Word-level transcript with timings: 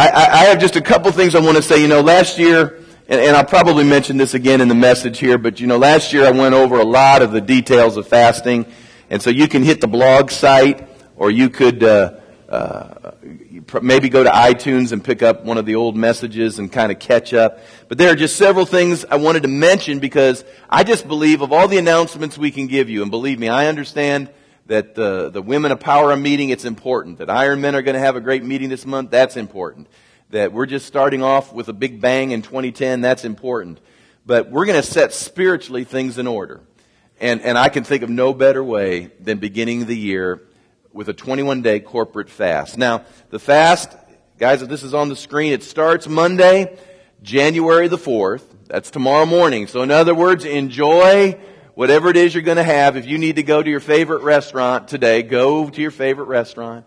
I, 0.00 0.06
I, 0.32 0.44
have 0.44 0.58
just 0.58 0.76
a 0.76 0.80
couple 0.80 1.12
things 1.12 1.34
I 1.34 1.40
want 1.40 1.58
to 1.58 1.62
say. 1.62 1.82
You 1.82 1.86
know, 1.86 2.00
last 2.00 2.38
year, 2.38 2.78
and, 3.06 3.20
and 3.20 3.36
I'll 3.36 3.44
probably 3.44 3.84
mention 3.84 4.16
this 4.16 4.32
again 4.32 4.62
in 4.62 4.68
the 4.68 4.74
message 4.74 5.18
here, 5.18 5.36
but 5.36 5.60
you 5.60 5.66
know, 5.66 5.76
last 5.76 6.14
year 6.14 6.26
I 6.26 6.30
went 6.30 6.54
over 6.54 6.80
a 6.80 6.84
lot 6.84 7.20
of 7.20 7.32
the 7.32 7.40
details 7.42 7.98
of 7.98 8.08
fasting, 8.08 8.64
and 9.10 9.20
so 9.20 9.28
you 9.28 9.46
can 9.46 9.62
hit 9.62 9.82
the 9.82 9.86
blog 9.86 10.30
site, 10.30 10.88
or 11.16 11.30
you 11.30 11.50
could 11.50 11.84
uh, 11.84 12.14
uh, 12.48 13.10
maybe 13.82 14.08
go 14.08 14.24
to 14.24 14.30
iTunes 14.30 14.92
and 14.92 15.04
pick 15.04 15.22
up 15.22 15.44
one 15.44 15.58
of 15.58 15.66
the 15.66 15.74
old 15.74 15.98
messages 15.98 16.58
and 16.58 16.72
kind 16.72 16.90
of 16.90 16.98
catch 16.98 17.34
up. 17.34 17.58
But 17.88 17.98
there 17.98 18.10
are 18.10 18.16
just 18.16 18.36
several 18.36 18.64
things 18.64 19.04
I 19.04 19.16
wanted 19.16 19.42
to 19.42 19.50
mention 19.50 19.98
because 19.98 20.46
I 20.70 20.82
just 20.82 21.06
believe 21.06 21.42
of 21.42 21.52
all 21.52 21.68
the 21.68 21.76
announcements 21.76 22.38
we 22.38 22.50
can 22.50 22.68
give 22.68 22.88
you, 22.88 23.02
and 23.02 23.10
believe 23.10 23.38
me, 23.38 23.50
I 23.50 23.66
understand 23.66 24.30
that 24.70 24.94
the, 24.94 25.30
the 25.30 25.42
Women 25.42 25.72
of 25.72 25.80
Power 25.80 26.12
are 26.12 26.16
meeting, 26.16 26.50
it's 26.50 26.64
important. 26.64 27.18
That 27.18 27.28
Iron 27.28 27.60
Men 27.60 27.74
are 27.74 27.82
going 27.82 27.96
to 27.96 28.00
have 28.00 28.14
a 28.14 28.20
great 28.20 28.44
meeting 28.44 28.68
this 28.68 28.86
month, 28.86 29.10
that's 29.10 29.36
important. 29.36 29.88
That 30.30 30.52
we're 30.52 30.66
just 30.66 30.86
starting 30.86 31.24
off 31.24 31.52
with 31.52 31.68
a 31.68 31.72
big 31.72 32.00
bang 32.00 32.30
in 32.30 32.40
2010, 32.40 33.00
that's 33.00 33.24
important. 33.24 33.80
But 34.24 34.48
we're 34.48 34.66
going 34.66 34.80
to 34.80 34.86
set 34.86 35.12
spiritually 35.12 35.82
things 35.82 36.18
in 36.18 36.28
order. 36.28 36.60
And, 37.20 37.40
and 37.42 37.58
I 37.58 37.68
can 37.68 37.82
think 37.82 38.04
of 38.04 38.10
no 38.10 38.32
better 38.32 38.62
way 38.62 39.10
than 39.18 39.38
beginning 39.38 39.86
the 39.86 39.96
year 39.96 40.40
with 40.92 41.08
a 41.08 41.14
21 41.14 41.62
day 41.62 41.80
corporate 41.80 42.30
fast. 42.30 42.78
Now, 42.78 43.04
the 43.30 43.40
fast, 43.40 43.96
guys, 44.38 44.62
if 44.62 44.68
this 44.68 44.84
is 44.84 44.94
on 44.94 45.08
the 45.08 45.16
screen, 45.16 45.52
it 45.52 45.64
starts 45.64 46.06
Monday, 46.06 46.78
January 47.24 47.88
the 47.88 47.98
4th. 47.98 48.44
That's 48.68 48.92
tomorrow 48.92 49.26
morning. 49.26 49.66
So 49.66 49.82
in 49.82 49.90
other 49.90 50.14
words, 50.14 50.44
enjoy 50.44 51.40
whatever 51.80 52.10
it 52.10 52.16
is 52.18 52.34
you're 52.34 52.42
going 52.42 52.58
to 52.58 52.62
have. 52.62 52.98
If 52.98 53.06
you 53.06 53.16
need 53.16 53.36
to 53.36 53.42
go 53.42 53.62
to 53.62 53.70
your 53.70 53.80
favorite 53.80 54.22
restaurant 54.22 54.86
today, 54.86 55.22
go 55.22 55.70
to 55.70 55.80
your 55.80 55.90
favorite 55.90 56.26
restaurant. 56.26 56.84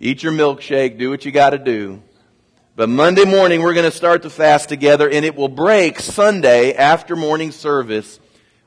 Eat 0.00 0.24
your 0.24 0.32
milkshake. 0.32 0.98
Do 0.98 1.08
what 1.08 1.24
you 1.24 1.30
got 1.30 1.50
to 1.50 1.58
do. 1.58 2.02
But 2.74 2.88
Monday 2.88 3.24
morning, 3.24 3.62
we're 3.62 3.74
going 3.74 3.88
to 3.88 3.96
start 3.96 4.22
the 4.22 4.28
fast 4.28 4.68
together, 4.68 5.08
and 5.08 5.24
it 5.24 5.36
will 5.36 5.46
break 5.46 6.00
Sunday 6.00 6.74
after 6.74 7.14
morning 7.14 7.52
service 7.52 8.18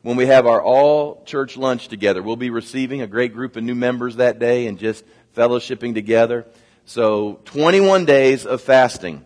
when 0.03 0.15
we 0.15 0.25
have 0.25 0.47
our 0.47 0.63
all 0.63 1.21
church 1.25 1.57
lunch 1.57 1.89
together. 1.89 2.23
We'll 2.23 2.37
be 2.37 2.49
receiving 2.49 3.01
a 3.01 3.07
great 3.07 3.33
group 3.33 3.57
of 3.57 3.63
new 3.65 3.75
members 3.75 4.15
that 4.15 4.39
day 4.39 4.67
and 4.67 4.79
just 4.79 5.03
fellowshipping 5.35 5.93
together. 5.93 6.45
So 6.85 7.41
21 7.43 8.05
days 8.05 8.45
of 8.45 8.61
fasting. 8.61 9.25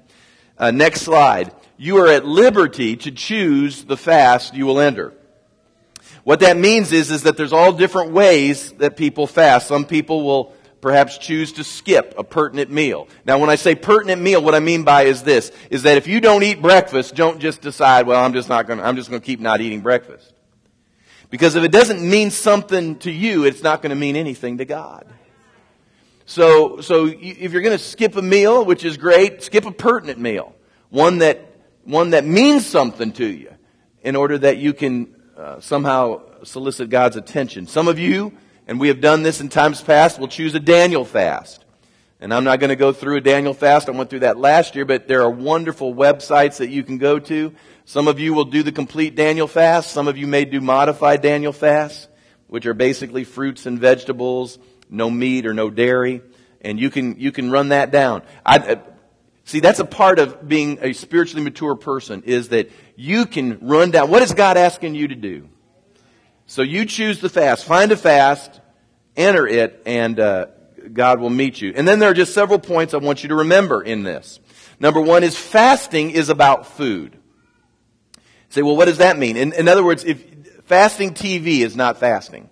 Uh, 0.58 0.72
next 0.72 1.02
slide. 1.02 1.54
You 1.78 1.98
are 1.98 2.08
at 2.08 2.26
liberty 2.26 2.96
to 2.96 3.12
choose 3.12 3.84
the 3.84 3.96
fast 3.96 4.56
you 4.56 4.66
will 4.66 4.80
enter. 4.80 5.14
What 6.26 6.42
that 6.42 6.58
means 6.58 6.92
is, 6.92 7.12
is 7.12 7.24
that 7.24 7.38
there's 7.38 7.54
all 7.54 7.72
different 7.72 8.12
ways 8.12 8.72
that 8.74 8.98
people 8.98 9.28
fast. 9.28 9.68
Some 9.68 9.86
people 9.86 10.24
will 10.24 10.54
perhaps 10.82 11.20
choose 11.20 11.54
to 11.54 11.64
skip 11.64 12.16
a 12.18 12.24
pertinent 12.24 12.72
meal. 12.72 13.08
Now 13.26 13.38
when 13.38 13.50
I 13.50 13.56
say 13.56 13.76
pertinent 13.76 14.22
meal, 14.22 14.44
what 14.44 14.56
I 14.56 14.60
mean 14.60 14.84
by 14.84 15.04
is 15.04 15.24
this, 15.24 15.52
is 15.70 15.84
that 15.84 15.98
if 15.98 16.08
you 16.08 16.20
don't 16.20 16.44
eat 16.44 16.62
breakfast, 16.62 17.16
don't 17.16 17.40
just 17.40 17.62
decide, 17.62 18.08
well, 18.08 18.22
I'm 18.24 18.34
just 18.34 18.50
not 18.50 18.68
gonna, 18.68 18.82
I'm 18.82 18.96
just 18.96 19.10
gonna 19.10 19.22
keep 19.22 19.40
not 19.40 19.62
eating 19.62 19.82
breakfast. 19.82 20.34
Because 21.30 21.56
if 21.56 21.64
it 21.64 21.72
doesn't 21.72 22.02
mean 22.02 22.32
something 22.32 22.98
to 23.00 23.12
you, 23.12 23.46
it's 23.46 23.64
not 23.64 23.82
going 23.82 23.90
to 23.90 23.96
mean 23.96 24.16
anything 24.16 24.60
to 24.60 24.66
God. 24.66 25.06
So, 26.26 26.82
so 26.82 27.08
if 27.08 27.52
you're 27.52 27.62
going 27.62 27.78
to 27.78 27.84
skip 27.84 28.16
a 28.16 28.22
meal, 28.22 28.66
which 28.66 28.86
is 28.86 28.98
great, 28.98 29.44
skip 29.44 29.66
a 29.66 29.72
pertinent 29.72 30.20
meal. 30.20 30.56
One 30.90 31.20
that, 31.20 31.46
one 31.84 32.12
that 32.12 32.26
means 32.26 32.66
something 32.66 33.12
to 33.14 33.26
you 33.26 33.54
in 34.02 34.16
order 34.16 34.38
that 34.38 34.58
you 34.58 34.74
can 34.74 35.15
uh, 35.38 35.60
somehow 35.60 36.22
solicit 36.44 36.90
God's 36.90 37.18
attention. 37.18 37.68
Some 37.68 37.88
of 37.88 38.00
you, 38.00 38.34
and 38.68 38.80
we 38.80 38.88
have 38.88 39.02
done 39.02 39.24
this 39.24 39.42
in 39.42 39.50
times 39.50 39.82
past, 39.82 40.20
will 40.20 40.28
choose 40.28 40.56
a 40.56 40.60
Daniel 40.60 41.06
fast. 41.06 41.64
And 42.20 42.34
I'm 42.34 42.46
not 42.46 42.60
going 42.60 42.70
to 42.70 42.76
go 42.76 42.94
through 42.94 43.18
a 43.18 43.22
Daniel 43.22 43.54
fast. 43.54 43.90
I 43.90 43.92
went 43.92 44.10
through 44.10 44.22
that 44.22 44.38
last 44.38 44.76
year, 44.76 44.86
but 44.86 45.08
there 45.08 45.22
are 45.22 45.30
wonderful 45.30 45.94
websites 45.94 46.58
that 46.58 46.70
you 46.70 46.84
can 46.84 46.98
go 46.98 47.20
to 47.20 47.54
some 47.88 48.08
of 48.08 48.20
you 48.20 48.34
will 48.34 48.46
do 48.46 48.64
the 48.64 48.72
complete 48.72 49.16
Daniel 49.16 49.48
fast. 49.48 49.92
Some 49.92 50.08
of 50.08 50.18
you 50.18 50.26
may 50.26 50.44
do 50.44 50.60
modified 50.60 51.22
Daniel 51.22 51.54
fasts, 51.54 52.08
which 52.48 52.66
are 52.66 52.74
basically 52.74 53.24
fruits 53.24 53.68
and 53.68 53.80
vegetables, 53.80 54.58
no 54.90 55.12
meat 55.12 55.46
or 55.46 55.54
no 55.54 55.70
dairy. 55.70 56.24
And 56.62 56.80
you 56.80 56.90
can, 56.90 57.20
you 57.20 57.32
can 57.32 57.52
run 57.52 57.70
that 57.70 57.92
down. 57.92 58.24
I, 58.44 58.80
see, 59.46 59.62
that's 59.62 59.80
a 59.80 59.86
part 59.86 60.20
of 60.20 60.48
being 60.48 60.80
a 60.82 60.94
spiritually 60.94 61.44
mature 61.44 61.76
person 61.76 62.24
is 62.24 62.50
that 62.50 62.70
you 62.96 63.26
can 63.26 63.60
run 63.66 63.92
down. 63.92 64.12
What 64.12 64.22
is 64.22 64.34
God 64.34 64.58
asking 64.58 64.96
you 64.96 65.08
to 65.08 65.16
do? 65.16 65.50
So 66.48 66.62
you 66.62 66.86
choose 66.86 67.22
the 67.22 67.30
fast. 67.30 67.66
Find 67.66 67.92
a 67.92 67.98
fast, 67.98 68.60
enter 69.16 69.48
it, 69.48 69.82
and 69.86 70.20
uh, 70.20 70.48
God 70.94 71.20
will 71.20 71.30
meet 71.30 71.60
you. 71.62 71.74
And 71.76 71.88
then 71.88 72.00
there 72.00 72.10
are 72.10 72.14
just 72.14 72.34
several 72.34 72.60
points 72.60 72.94
I 72.94 72.98
want 72.98 73.24
you 73.24 73.30
to 73.30 73.36
remember 73.36 73.82
in 73.82 74.04
this. 74.04 74.40
Number 74.80 75.02
one 75.02 75.24
is 75.24 75.38
fasting 75.38 76.12
is 76.12 76.30
about 76.30 76.68
food. 76.68 77.18
Say, 78.50 78.62
well, 78.62 78.76
what 78.76 78.86
does 78.86 79.00
that 79.00 79.18
mean? 79.18 79.38
In, 79.38 79.54
in 79.54 79.68
other 79.68 79.84
words, 79.84 80.04
if 80.04 80.24
fasting 80.66 81.14
TV 81.14 81.60
is 81.60 81.76
not 81.76 82.00
fasting. 82.00 82.50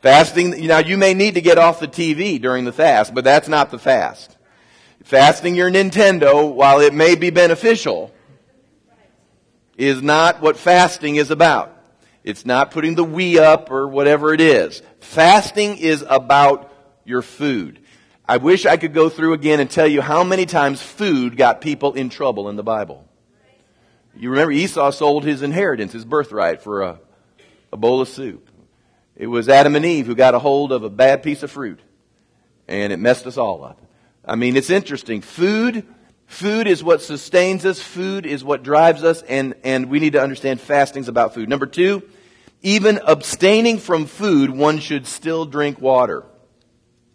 Fasting, 0.00 0.66
now 0.66 0.78
you 0.78 0.96
may 0.96 1.12
need 1.12 1.34
to 1.34 1.40
get 1.40 1.58
off 1.58 1.80
the 1.80 1.88
TV 1.88 2.40
during 2.40 2.64
the 2.64 2.72
fast, 2.72 3.14
but 3.14 3.24
that's 3.24 3.48
not 3.48 3.70
the 3.70 3.78
fast. 3.78 4.37
Fasting 5.04 5.54
your 5.54 5.70
Nintendo, 5.70 6.52
while 6.52 6.80
it 6.80 6.92
may 6.92 7.14
be 7.14 7.30
beneficial, 7.30 8.12
is 9.76 10.02
not 10.02 10.42
what 10.42 10.56
fasting 10.56 11.16
is 11.16 11.30
about. 11.30 11.74
It's 12.24 12.44
not 12.44 12.72
putting 12.72 12.94
the 12.94 13.04
Wii 13.04 13.36
up 13.36 13.70
or 13.70 13.88
whatever 13.88 14.34
it 14.34 14.40
is. 14.40 14.82
Fasting 15.00 15.78
is 15.78 16.04
about 16.06 16.72
your 17.04 17.22
food. 17.22 17.80
I 18.28 18.36
wish 18.36 18.66
I 18.66 18.76
could 18.76 18.92
go 18.92 19.08
through 19.08 19.32
again 19.32 19.60
and 19.60 19.70
tell 19.70 19.86
you 19.86 20.02
how 20.02 20.24
many 20.24 20.44
times 20.44 20.82
food 20.82 21.38
got 21.38 21.62
people 21.62 21.94
in 21.94 22.10
trouble 22.10 22.50
in 22.50 22.56
the 22.56 22.62
Bible. 22.62 23.08
You 24.14 24.30
remember 24.30 24.52
Esau 24.52 24.90
sold 24.90 25.24
his 25.24 25.42
inheritance, 25.42 25.92
his 25.92 26.04
birthright, 26.04 26.60
for 26.60 26.82
a, 26.82 27.00
a 27.72 27.76
bowl 27.76 28.02
of 28.02 28.08
soup. 28.08 28.50
It 29.16 29.28
was 29.28 29.48
Adam 29.48 29.76
and 29.76 29.84
Eve 29.84 30.06
who 30.06 30.14
got 30.14 30.34
a 30.34 30.38
hold 30.38 30.72
of 30.72 30.82
a 30.82 30.90
bad 30.90 31.22
piece 31.22 31.42
of 31.42 31.50
fruit. 31.50 31.80
And 32.66 32.92
it 32.92 32.98
messed 32.98 33.26
us 33.26 33.38
all 33.38 33.64
up. 33.64 33.80
I 34.28 34.36
mean, 34.36 34.56
it's 34.56 34.70
interesting. 34.70 35.22
Food, 35.22 35.86
food 36.26 36.66
is 36.66 36.84
what 36.84 37.02
sustains 37.02 37.64
us. 37.64 37.80
Food 37.80 38.26
is 38.26 38.44
what 38.44 38.62
drives 38.62 39.02
us. 39.02 39.22
And, 39.22 39.54
and 39.64 39.88
we 39.88 39.98
need 39.98 40.12
to 40.12 40.22
understand 40.22 40.60
fasting's 40.60 41.08
about 41.08 41.34
food. 41.34 41.48
Number 41.48 41.66
two, 41.66 42.02
even 42.62 43.00
abstaining 43.06 43.78
from 43.78 44.06
food, 44.06 44.50
one 44.50 44.78
should 44.78 45.06
still 45.06 45.46
drink 45.46 45.80
water. 45.80 46.24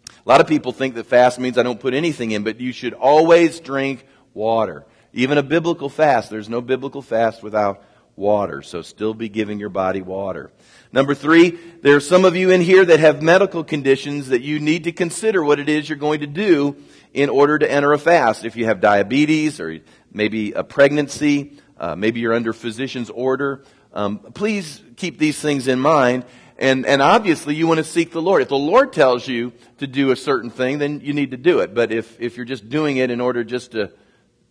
A 0.08 0.28
lot 0.28 0.40
of 0.40 0.48
people 0.48 0.72
think 0.72 0.94
that 0.94 1.06
fast 1.06 1.38
means 1.38 1.58
I 1.58 1.62
don't 1.62 1.80
put 1.80 1.94
anything 1.94 2.30
in, 2.30 2.44
but 2.44 2.60
you 2.60 2.72
should 2.72 2.94
always 2.94 3.60
drink 3.60 4.06
water. 4.32 4.86
Even 5.12 5.38
a 5.38 5.42
biblical 5.42 5.88
fast, 5.88 6.30
there's 6.30 6.48
no 6.48 6.60
biblical 6.60 7.02
fast 7.02 7.42
without 7.42 7.84
water. 8.16 8.62
So 8.62 8.82
still 8.82 9.14
be 9.14 9.28
giving 9.28 9.58
your 9.58 9.68
body 9.68 10.02
water. 10.02 10.50
Number 10.92 11.14
three, 11.14 11.58
there 11.82 11.96
are 11.96 12.00
some 12.00 12.24
of 12.24 12.36
you 12.36 12.50
in 12.50 12.60
here 12.60 12.84
that 12.84 13.00
have 13.00 13.22
medical 13.22 13.64
conditions 13.64 14.28
that 14.28 14.42
you 14.42 14.60
need 14.60 14.84
to 14.84 14.92
consider 14.92 15.42
what 15.42 15.58
it 15.58 15.68
is 15.68 15.88
you're 15.88 15.98
going 15.98 16.20
to 16.20 16.26
do 16.26 16.76
in 17.12 17.28
order 17.28 17.58
to 17.58 17.70
enter 17.70 17.92
a 17.92 17.98
fast. 17.98 18.44
If 18.44 18.56
you 18.56 18.66
have 18.66 18.80
diabetes 18.80 19.60
or 19.60 19.80
maybe 20.12 20.52
a 20.52 20.62
pregnancy, 20.62 21.58
uh, 21.78 21.96
maybe 21.96 22.20
you're 22.20 22.34
under 22.34 22.52
physician's 22.52 23.10
order, 23.10 23.64
um, 23.92 24.18
please 24.18 24.82
keep 24.96 25.18
these 25.18 25.40
things 25.40 25.66
in 25.66 25.80
mind. 25.80 26.24
And, 26.56 26.86
and 26.86 27.02
obviously 27.02 27.56
you 27.56 27.66
want 27.66 27.78
to 27.78 27.84
seek 27.84 28.12
the 28.12 28.22
Lord. 28.22 28.42
If 28.42 28.48
the 28.48 28.56
Lord 28.56 28.92
tells 28.92 29.26
you 29.26 29.52
to 29.78 29.88
do 29.88 30.12
a 30.12 30.16
certain 30.16 30.50
thing, 30.50 30.78
then 30.78 31.00
you 31.00 31.12
need 31.12 31.32
to 31.32 31.36
do 31.36 31.60
it. 31.60 31.74
But 31.74 31.90
if, 31.90 32.20
if 32.20 32.36
you're 32.36 32.46
just 32.46 32.68
doing 32.68 32.96
it 32.98 33.10
in 33.10 33.20
order 33.20 33.42
just 33.42 33.72
to 33.72 33.90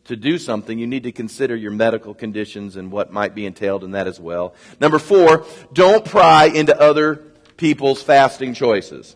to 0.06 0.16
do 0.16 0.38
something, 0.38 0.78
you 0.78 0.88
need 0.88 1.04
to 1.04 1.12
consider 1.12 1.56
your 1.56 1.72
medical 1.72 2.14
conditions 2.14 2.76
and 2.76 2.92
what 2.92 3.12
might 3.12 3.34
be 3.34 3.46
entailed 3.46 3.84
in 3.84 3.92
that 3.92 4.08
as 4.08 4.20
well. 4.20 4.54
Number 4.80 5.00
four, 5.00 5.46
don't 5.72 6.04
pry 6.04 6.46
into 6.46 6.78
other 6.80 7.24
people's 7.58 8.04
fasting 8.04 8.54
choices. 8.54 9.16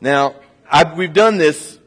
Now, 0.00 0.34
I've, 0.68 0.96
we've 0.96 1.12
done 1.12 1.38
this 1.38 1.78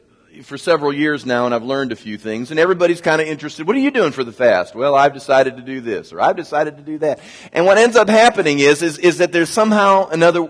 for 0.42 0.56
several 0.58 0.92
years 0.92 1.24
now 1.26 1.46
and 1.46 1.54
I've 1.54 1.62
learned 1.62 1.92
a 1.92 1.96
few 1.96 2.18
things 2.18 2.50
and 2.50 2.60
everybody's 2.60 3.00
kind 3.00 3.20
of 3.20 3.28
interested. 3.28 3.66
What 3.66 3.76
are 3.76 3.80
you 3.80 3.90
doing 3.90 4.12
for 4.12 4.24
the 4.24 4.32
fast? 4.32 4.74
Well, 4.74 4.94
I've 4.94 5.12
decided 5.14 5.56
to 5.56 5.62
do 5.62 5.80
this 5.80 6.12
or 6.12 6.20
I've 6.20 6.36
decided 6.36 6.76
to 6.78 6.82
do 6.82 6.98
that. 6.98 7.20
And 7.52 7.66
what 7.66 7.78
ends 7.78 7.96
up 7.96 8.08
happening 8.08 8.58
is, 8.58 8.82
is, 8.82 8.98
is 8.98 9.18
that 9.18 9.32
there's 9.32 9.50
somehow 9.50 10.08
another, 10.08 10.48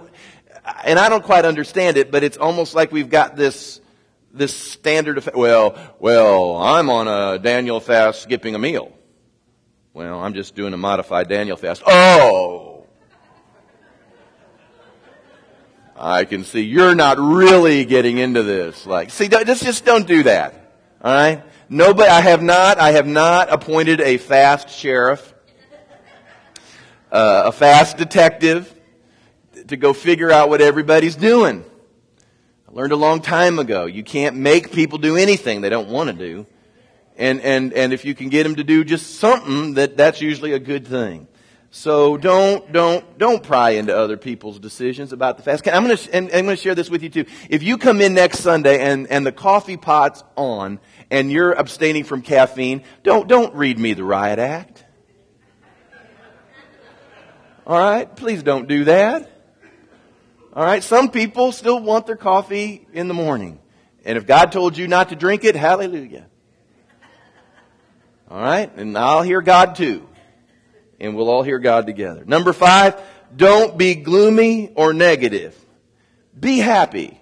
and 0.84 0.98
I 0.98 1.08
don't 1.08 1.24
quite 1.24 1.44
understand 1.44 1.96
it, 1.96 2.10
but 2.10 2.22
it's 2.22 2.36
almost 2.36 2.74
like 2.74 2.92
we've 2.92 3.10
got 3.10 3.36
this, 3.36 3.80
this 4.36 4.54
standard 4.54 5.18
of, 5.18 5.28
well, 5.34 5.76
well, 5.98 6.56
I'm 6.56 6.90
on 6.90 7.08
a 7.08 7.38
Daniel 7.38 7.80
fast 7.80 8.22
skipping 8.22 8.54
a 8.54 8.58
meal. 8.58 8.92
Well, 9.94 10.20
I'm 10.20 10.34
just 10.34 10.54
doing 10.54 10.74
a 10.74 10.76
modified 10.76 11.28
Daniel 11.28 11.56
fast. 11.56 11.82
Oh! 11.86 12.86
I 15.98 16.26
can 16.26 16.44
see 16.44 16.60
you're 16.60 16.94
not 16.94 17.18
really 17.18 17.86
getting 17.86 18.18
into 18.18 18.42
this. 18.42 18.84
Like, 18.84 19.10
see, 19.10 19.28
just, 19.28 19.64
just 19.64 19.84
don't 19.86 20.06
do 20.06 20.24
that. 20.24 20.74
Alright? 21.02 21.42
Nobody, 21.68 22.08
I 22.08 22.20
have 22.20 22.42
not, 22.42 22.78
I 22.78 22.92
have 22.92 23.06
not 23.06 23.50
appointed 23.50 24.00
a 24.00 24.18
fast 24.18 24.68
sheriff, 24.68 25.34
uh, 27.10 27.44
a 27.46 27.52
fast 27.52 27.96
detective 27.96 28.72
to 29.68 29.76
go 29.76 29.92
figure 29.92 30.30
out 30.30 30.50
what 30.50 30.60
everybody's 30.60 31.16
doing. 31.16 31.64
Learned 32.76 32.92
a 32.92 32.96
long 32.96 33.22
time 33.22 33.58
ago. 33.58 33.86
You 33.86 34.04
can't 34.04 34.36
make 34.36 34.70
people 34.70 34.98
do 34.98 35.16
anything 35.16 35.62
they 35.62 35.70
don't 35.70 35.88
want 35.88 36.10
to 36.10 36.12
do. 36.12 36.46
And, 37.16 37.40
and, 37.40 37.72
and 37.72 37.94
if 37.94 38.04
you 38.04 38.14
can 38.14 38.28
get 38.28 38.42
them 38.42 38.56
to 38.56 38.64
do 38.64 38.84
just 38.84 39.14
something, 39.14 39.72
that, 39.74 39.96
that's 39.96 40.20
usually 40.20 40.52
a 40.52 40.58
good 40.58 40.86
thing. 40.86 41.26
So 41.70 42.18
don't, 42.18 42.70
don't, 42.70 43.16
don't 43.16 43.42
pry 43.42 43.70
into 43.70 43.96
other 43.96 44.18
people's 44.18 44.58
decisions 44.58 45.14
about 45.14 45.38
the 45.38 45.42
fast. 45.42 45.66
I'm 45.66 45.86
going 45.86 45.96
to, 45.96 46.16
I'm 46.18 46.28
going 46.28 46.48
to 46.48 46.56
share 46.56 46.74
this 46.74 46.90
with 46.90 47.02
you 47.02 47.08
too. 47.08 47.24
If 47.48 47.62
you 47.62 47.78
come 47.78 48.02
in 48.02 48.12
next 48.12 48.40
Sunday 48.40 48.78
and, 48.78 49.06
and 49.06 49.24
the 49.24 49.32
coffee 49.32 49.78
pot's 49.78 50.22
on 50.36 50.78
and 51.10 51.32
you're 51.32 51.52
abstaining 51.52 52.04
from 52.04 52.20
caffeine, 52.20 52.82
don't, 53.02 53.26
don't 53.26 53.54
read 53.54 53.78
me 53.78 53.94
the 53.94 54.04
riot 54.04 54.38
act. 54.38 54.84
All 57.66 57.78
right? 57.78 58.14
Please 58.14 58.42
don't 58.42 58.68
do 58.68 58.84
that. 58.84 59.35
All 60.56 60.64
right? 60.64 60.82
Some 60.82 61.10
people 61.10 61.52
still 61.52 61.78
want 61.78 62.06
their 62.06 62.16
coffee 62.16 62.88
in 62.94 63.08
the 63.08 63.14
morning. 63.14 63.60
And 64.06 64.16
if 64.16 64.26
God 64.26 64.52
told 64.52 64.78
you 64.78 64.88
not 64.88 65.10
to 65.10 65.16
drink 65.16 65.44
it, 65.44 65.54
hallelujah. 65.54 66.26
All 68.30 68.40
right? 68.40 68.74
And 68.74 68.96
I'll 68.96 69.22
hear 69.22 69.42
God 69.42 69.76
too. 69.76 70.08
And 70.98 71.14
we'll 71.14 71.28
all 71.28 71.42
hear 71.42 71.58
God 71.58 71.86
together. 71.86 72.24
Number 72.24 72.54
five, 72.54 72.98
don't 73.36 73.76
be 73.76 73.96
gloomy 73.96 74.72
or 74.74 74.94
negative. 74.94 75.54
Be 76.38 76.58
happy. 76.58 77.20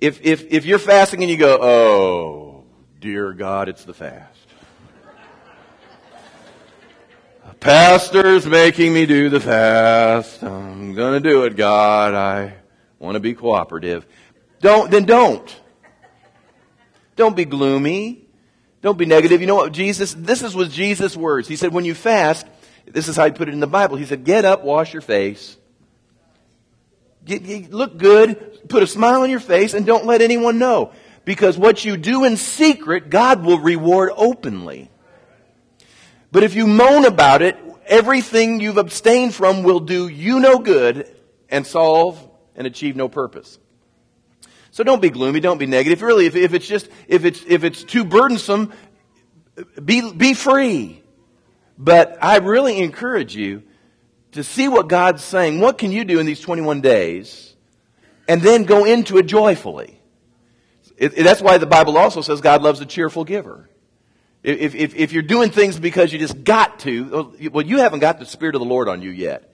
If, 0.00 0.20
if, 0.22 0.52
if 0.52 0.66
you're 0.66 0.78
fasting 0.78 1.22
and 1.22 1.30
you 1.30 1.36
go, 1.36 1.58
oh, 1.60 2.64
dear 3.00 3.32
God, 3.32 3.68
it's 3.68 3.84
the 3.84 3.94
fast. 3.94 4.38
Pastor's 7.60 8.46
making 8.46 8.92
me 8.92 9.04
do 9.04 9.28
the 9.30 9.40
fast. 9.40 10.42
I'm 10.44 10.94
gonna 10.94 11.18
do 11.18 11.42
it, 11.42 11.56
God. 11.56 12.14
I 12.14 12.54
want 13.00 13.14
to 13.14 13.20
be 13.20 13.34
cooperative. 13.34 14.06
Don't, 14.60 14.90
then 14.90 15.04
don't. 15.04 15.60
Don't 17.16 17.34
be 17.34 17.44
gloomy. 17.44 18.24
Don't 18.80 18.96
be 18.96 19.06
negative. 19.06 19.40
You 19.40 19.48
know 19.48 19.56
what 19.56 19.72
Jesus, 19.72 20.14
this 20.14 20.42
is 20.42 20.54
was 20.54 20.72
Jesus' 20.72 21.16
words. 21.16 21.48
He 21.48 21.56
said, 21.56 21.72
when 21.72 21.84
you 21.84 21.94
fast, 21.94 22.46
this 22.86 23.08
is 23.08 23.16
how 23.16 23.24
he 23.24 23.32
put 23.32 23.48
it 23.48 23.54
in 23.54 23.60
the 23.60 23.66
Bible. 23.66 23.96
He 23.96 24.06
said, 24.06 24.24
get 24.24 24.44
up, 24.44 24.62
wash 24.62 24.92
your 24.92 25.02
face. 25.02 25.56
Get, 27.24 27.44
get, 27.44 27.72
look 27.72 27.98
good, 27.98 28.68
put 28.68 28.84
a 28.84 28.86
smile 28.86 29.22
on 29.22 29.30
your 29.30 29.40
face, 29.40 29.74
and 29.74 29.84
don't 29.84 30.06
let 30.06 30.22
anyone 30.22 30.58
know. 30.58 30.92
Because 31.24 31.58
what 31.58 31.84
you 31.84 31.96
do 31.96 32.24
in 32.24 32.36
secret, 32.36 33.10
God 33.10 33.44
will 33.44 33.58
reward 33.58 34.12
openly. 34.16 34.90
But 36.30 36.42
if 36.42 36.54
you 36.54 36.66
moan 36.66 37.04
about 37.04 37.42
it, 37.42 37.56
everything 37.86 38.60
you've 38.60 38.76
abstained 38.76 39.34
from 39.34 39.62
will 39.62 39.80
do 39.80 40.08
you 40.08 40.40
no 40.40 40.58
good 40.58 41.10
and 41.48 41.66
solve 41.66 42.22
and 42.54 42.66
achieve 42.66 42.96
no 42.96 43.08
purpose. 43.08 43.58
So 44.70 44.84
don't 44.84 45.00
be 45.00 45.10
gloomy, 45.10 45.40
don't 45.40 45.58
be 45.58 45.66
negative. 45.66 46.02
Really, 46.02 46.26
if, 46.26 46.36
if 46.36 46.54
it's 46.54 46.66
just, 46.66 46.88
if 47.08 47.24
it's, 47.24 47.42
if 47.46 47.64
it's 47.64 47.82
too 47.82 48.04
burdensome, 48.04 48.72
be, 49.82 50.12
be 50.12 50.34
free. 50.34 51.02
But 51.78 52.18
I 52.20 52.36
really 52.38 52.78
encourage 52.78 53.34
you 53.34 53.62
to 54.32 54.44
see 54.44 54.68
what 54.68 54.88
God's 54.88 55.24
saying. 55.24 55.60
What 55.60 55.78
can 55.78 55.92
you 55.92 56.04
do 56.04 56.18
in 56.18 56.26
these 56.26 56.40
21 56.40 56.80
days? 56.80 57.54
And 58.28 58.42
then 58.42 58.64
go 58.64 58.84
into 58.84 59.16
it 59.16 59.26
joyfully. 59.26 60.00
It, 60.96 61.16
it, 61.16 61.22
that's 61.22 61.40
why 61.40 61.58
the 61.58 61.66
Bible 61.66 61.96
also 61.96 62.20
says 62.20 62.40
God 62.40 62.62
loves 62.62 62.80
a 62.80 62.86
cheerful 62.86 63.24
giver. 63.24 63.68
If, 64.42 64.74
if, 64.74 64.94
if 64.94 65.12
you're 65.12 65.22
doing 65.22 65.50
things 65.50 65.78
because 65.78 66.12
you 66.12 66.18
just 66.18 66.44
got 66.44 66.80
to, 66.80 67.34
well, 67.52 67.66
you 67.66 67.78
haven't 67.78 68.00
got 68.00 68.18
the 68.18 68.26
Spirit 68.26 68.54
of 68.54 68.60
the 68.60 68.66
Lord 68.66 68.88
on 68.88 69.02
you 69.02 69.10
yet. 69.10 69.52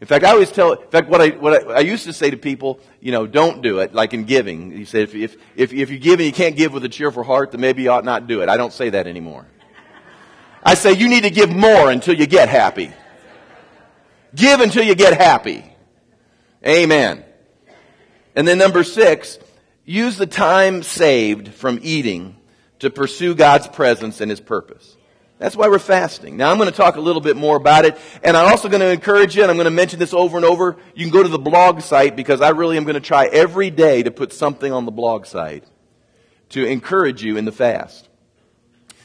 In 0.00 0.06
fact, 0.06 0.24
I 0.24 0.30
always 0.30 0.50
tell, 0.50 0.72
in 0.72 0.88
fact, 0.88 1.08
what 1.08 1.20
I, 1.20 1.28
what 1.30 1.68
I, 1.68 1.72
I 1.74 1.80
used 1.80 2.04
to 2.04 2.14
say 2.14 2.30
to 2.30 2.36
people, 2.36 2.80
you 3.00 3.12
know, 3.12 3.26
don't 3.26 3.60
do 3.60 3.80
it, 3.80 3.92
like 3.92 4.14
in 4.14 4.24
giving. 4.24 4.72
You 4.72 4.86
say, 4.86 5.02
if, 5.02 5.14
if, 5.14 5.36
if, 5.56 5.72
if 5.74 5.90
you 5.90 5.98
give 5.98 6.20
and 6.20 6.26
you 6.26 6.32
can't 6.32 6.56
give 6.56 6.72
with 6.72 6.84
a 6.84 6.88
cheerful 6.88 7.22
heart, 7.22 7.50
then 7.50 7.60
maybe 7.60 7.82
you 7.82 7.90
ought 7.90 8.04
not 8.04 8.26
do 8.26 8.40
it. 8.40 8.48
I 8.48 8.56
don't 8.56 8.72
say 8.72 8.88
that 8.90 9.06
anymore. 9.06 9.46
I 10.62 10.74
say 10.74 10.92
you 10.92 11.08
need 11.08 11.24
to 11.24 11.30
give 11.30 11.50
more 11.50 11.90
until 11.90 12.14
you 12.14 12.26
get 12.26 12.48
happy. 12.48 12.92
Give 14.34 14.60
until 14.60 14.84
you 14.84 14.94
get 14.94 15.20
happy. 15.20 15.64
Amen. 16.66 17.24
And 18.34 18.48
then 18.48 18.56
number 18.56 18.84
six, 18.84 19.38
use 19.84 20.16
the 20.16 20.26
time 20.26 20.82
saved 20.82 21.48
from 21.48 21.78
eating 21.82 22.36
to 22.80 22.90
pursue 22.90 23.34
God's 23.34 23.66
presence 23.68 24.20
and 24.20 24.30
His 24.30 24.40
purpose. 24.40 24.96
That's 25.38 25.56
why 25.56 25.68
we're 25.68 25.78
fasting. 25.78 26.36
Now 26.36 26.50
I'm 26.50 26.58
going 26.58 26.68
to 26.68 26.76
talk 26.76 26.96
a 26.96 27.00
little 27.00 27.22
bit 27.22 27.34
more 27.34 27.56
about 27.56 27.86
it, 27.86 27.96
and 28.22 28.36
I'm 28.36 28.50
also 28.50 28.68
going 28.68 28.82
to 28.82 28.90
encourage 28.90 29.36
you, 29.36 29.42
and 29.42 29.50
I'm 29.50 29.56
going 29.56 29.64
to 29.64 29.70
mention 29.70 29.98
this 29.98 30.12
over 30.12 30.36
and 30.36 30.44
over. 30.44 30.76
You 30.94 31.06
can 31.06 31.12
go 31.12 31.22
to 31.22 31.30
the 31.30 31.38
blog 31.38 31.80
site 31.80 32.14
because 32.14 32.42
I 32.42 32.50
really 32.50 32.76
am 32.76 32.84
going 32.84 32.94
to 32.94 33.00
try 33.00 33.24
every 33.26 33.70
day 33.70 34.02
to 34.02 34.10
put 34.10 34.34
something 34.34 34.70
on 34.70 34.84
the 34.84 34.90
blog 34.90 35.24
site 35.24 35.64
to 36.50 36.66
encourage 36.66 37.22
you 37.24 37.38
in 37.38 37.46
the 37.46 37.52
fast. 37.52 38.08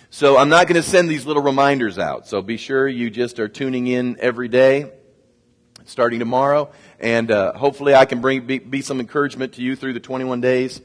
So 0.10 0.38
I'm 0.38 0.50
not 0.50 0.68
going 0.68 0.82
to 0.82 0.88
send 0.88 1.10
these 1.10 1.26
little 1.26 1.42
reminders 1.42 1.98
out. 1.98 2.28
So 2.28 2.42
be 2.42 2.58
sure 2.58 2.88
you 2.88 3.10
just 3.10 3.40
are 3.40 3.48
tuning 3.48 3.88
in 3.88 4.18
every 4.20 4.50
day, 4.50 4.92
starting 5.86 6.20
tomorrow, 6.20 6.70
and 7.00 7.32
uh, 7.32 7.54
hopefully 7.54 7.96
I 7.96 8.04
can 8.04 8.20
bring 8.20 8.46
be, 8.46 8.60
be 8.60 8.82
some 8.82 9.00
encouragement 9.00 9.54
to 9.54 9.62
you 9.62 9.78
through 9.78 9.94
the 9.94 10.00
21 10.02 10.42
days. 10.42 10.82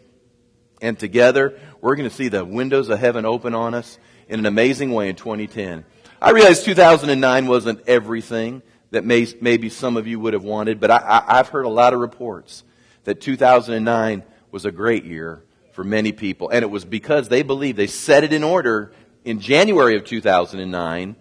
And 0.80 0.98
together, 0.98 1.58
we're 1.80 1.96
going 1.96 2.08
to 2.08 2.14
see 2.14 2.28
the 2.28 2.44
windows 2.44 2.88
of 2.88 2.98
heaven 2.98 3.24
open 3.24 3.54
on 3.54 3.74
us 3.74 3.98
in 4.28 4.38
an 4.38 4.46
amazing 4.46 4.92
way 4.92 5.08
in 5.08 5.16
2010. 5.16 5.84
I 6.20 6.30
realize 6.30 6.62
2009 6.62 7.46
wasn't 7.46 7.86
everything 7.86 8.62
that 8.90 9.04
may, 9.04 9.26
maybe 9.40 9.68
some 9.68 9.96
of 9.96 10.06
you 10.06 10.18
would 10.20 10.34
have 10.34 10.44
wanted, 10.44 10.80
but 10.80 10.90
I, 10.90 11.24
I've 11.26 11.48
heard 11.48 11.64
a 11.64 11.70
lot 11.70 11.94
of 11.94 12.00
reports 12.00 12.64
that 13.04 13.20
2009 13.20 14.22
was 14.50 14.64
a 14.64 14.72
great 14.72 15.04
year 15.04 15.42
for 15.72 15.84
many 15.84 16.12
people. 16.12 16.50
And 16.50 16.62
it 16.62 16.70
was 16.70 16.84
because 16.84 17.28
they 17.28 17.42
believed 17.42 17.78
they 17.78 17.86
set 17.86 18.24
it 18.24 18.32
in 18.32 18.42
order 18.42 18.92
in 19.24 19.40
January 19.40 19.96
of 19.96 20.04
2009 20.04 21.16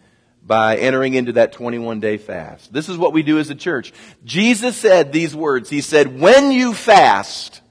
by 0.46 0.78
entering 0.78 1.14
into 1.14 1.34
that 1.34 1.52
21 1.52 2.00
day 2.00 2.18
fast. 2.18 2.74
This 2.74 2.90
is 2.90 2.98
what 2.98 3.14
we 3.14 3.24
do 3.24 3.40
as 3.40 3.50
a 3.50 3.56
church. 3.56 3.94
Jesus 4.26 4.76
said 4.76 5.12
these 5.12 5.36
words. 5.36 5.70
He 5.70 5.82
said, 5.82 6.20
when 6.20 6.52
you 6.52 6.74
fast, 6.74 7.62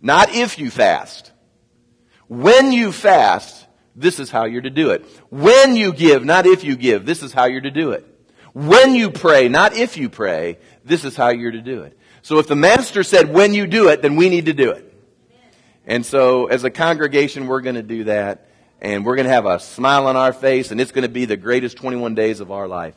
not 0.00 0.34
if 0.34 0.58
you 0.58 0.70
fast. 0.70 1.32
When 2.28 2.72
you 2.72 2.92
fast, 2.92 3.66
this 3.96 4.20
is 4.20 4.30
how 4.30 4.44
you're 4.44 4.62
to 4.62 4.70
do 4.70 4.90
it. 4.90 5.04
When 5.30 5.74
you 5.74 5.92
give, 5.92 6.24
not 6.24 6.46
if 6.46 6.62
you 6.62 6.76
give, 6.76 7.04
this 7.04 7.22
is 7.22 7.32
how 7.32 7.46
you're 7.46 7.60
to 7.60 7.70
do 7.70 7.92
it. 7.92 8.06
When 8.52 8.94
you 8.94 9.10
pray, 9.10 9.48
not 9.48 9.74
if 9.74 9.96
you 9.96 10.08
pray, 10.08 10.58
this 10.84 11.04
is 11.04 11.16
how 11.16 11.30
you're 11.30 11.52
to 11.52 11.62
do 11.62 11.82
it. 11.82 11.98
So 12.22 12.38
if 12.38 12.46
the 12.46 12.56
master 12.56 13.02
said 13.02 13.32
when 13.32 13.54
you 13.54 13.66
do 13.66 13.88
it, 13.88 14.02
then 14.02 14.16
we 14.16 14.28
need 14.28 14.46
to 14.46 14.52
do 14.52 14.70
it. 14.70 14.84
And 15.86 16.04
so 16.04 16.46
as 16.46 16.64
a 16.64 16.70
congregation, 16.70 17.46
we're 17.46 17.60
going 17.60 17.76
to 17.76 17.82
do 17.82 18.04
that. 18.04 18.48
And 18.80 19.04
we're 19.04 19.16
going 19.16 19.26
to 19.26 19.32
have 19.32 19.46
a 19.46 19.58
smile 19.58 20.06
on 20.06 20.16
our 20.16 20.32
face, 20.32 20.70
and 20.70 20.80
it's 20.80 20.92
going 20.92 21.02
to 21.02 21.08
be 21.08 21.24
the 21.24 21.36
greatest 21.36 21.78
21 21.78 22.14
days 22.14 22.38
of 22.38 22.52
our 22.52 22.68
life. 22.68 22.94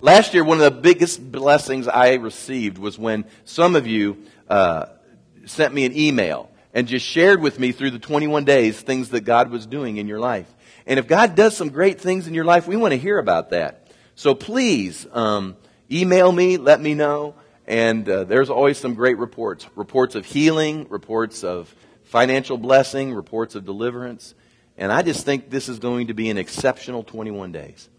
Last 0.00 0.34
year, 0.34 0.44
one 0.44 0.60
of 0.60 0.64
the 0.64 0.80
biggest 0.80 1.32
blessings 1.32 1.88
I 1.88 2.14
received 2.14 2.76
was 2.76 2.98
when 2.98 3.24
some 3.44 3.74
of 3.74 3.86
you 3.86 4.24
uh, 4.50 4.86
sent 5.50 5.74
me 5.74 5.84
an 5.84 5.96
email 5.96 6.50
and 6.74 6.86
just 6.86 7.06
shared 7.06 7.40
with 7.40 7.58
me 7.58 7.72
through 7.72 7.90
the 7.90 7.98
21 7.98 8.44
days 8.44 8.80
things 8.80 9.10
that 9.10 9.22
God 9.22 9.50
was 9.50 9.66
doing 9.66 9.96
in 9.96 10.06
your 10.06 10.20
life. 10.20 10.52
And 10.86 10.98
if 10.98 11.06
God 11.06 11.34
does 11.34 11.56
some 11.56 11.70
great 11.70 12.00
things 12.00 12.26
in 12.26 12.34
your 12.34 12.44
life, 12.44 12.66
we 12.66 12.76
want 12.76 12.92
to 12.92 12.98
hear 12.98 13.18
about 13.18 13.50
that. 13.50 13.88
So 14.14 14.34
please 14.34 15.06
um, 15.12 15.56
email 15.90 16.32
me, 16.32 16.56
let 16.56 16.80
me 16.80 16.94
know. 16.94 17.34
And 17.66 18.08
uh, 18.08 18.24
there's 18.24 18.48
always 18.48 18.78
some 18.78 18.94
great 18.94 19.18
reports 19.18 19.66
reports 19.76 20.14
of 20.14 20.24
healing, 20.24 20.86
reports 20.88 21.44
of 21.44 21.74
financial 22.04 22.56
blessing, 22.56 23.14
reports 23.14 23.54
of 23.54 23.64
deliverance. 23.64 24.34
And 24.78 24.90
I 24.90 25.02
just 25.02 25.24
think 25.24 25.50
this 25.50 25.68
is 25.68 25.78
going 25.78 26.06
to 26.06 26.14
be 26.14 26.30
an 26.30 26.38
exceptional 26.38 27.02
21 27.02 27.52
days. 27.52 27.88